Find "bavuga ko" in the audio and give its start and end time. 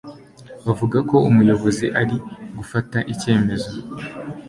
0.65-1.15